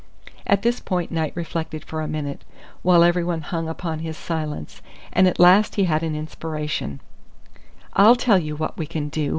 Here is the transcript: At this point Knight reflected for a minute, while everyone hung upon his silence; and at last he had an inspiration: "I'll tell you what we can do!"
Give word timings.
At 0.47 0.63
this 0.63 0.79
point 0.79 1.11
Knight 1.11 1.31
reflected 1.35 1.85
for 1.85 2.01
a 2.01 2.07
minute, 2.07 2.43
while 2.81 3.03
everyone 3.03 3.41
hung 3.41 3.69
upon 3.69 3.99
his 3.99 4.17
silence; 4.17 4.81
and 5.13 5.27
at 5.27 5.39
last 5.39 5.75
he 5.75 5.83
had 5.83 6.01
an 6.01 6.15
inspiration: 6.15 7.01
"I'll 7.93 8.15
tell 8.15 8.39
you 8.39 8.55
what 8.55 8.79
we 8.79 8.87
can 8.87 9.09
do!" 9.09 9.29